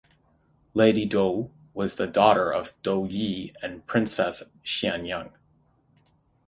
Lady 0.73 1.05
Dou 1.05 1.51
was 1.75 1.93
the 1.93 2.07
daughter 2.07 2.51
of 2.51 2.73
Dou 2.81 3.05
Yi 3.07 3.53
and 3.61 3.85
Princess 3.85 4.41
Xiangyang. 4.65 5.31